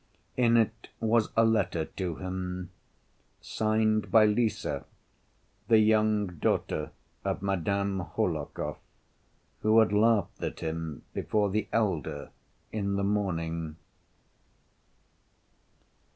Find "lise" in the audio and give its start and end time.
4.25-4.65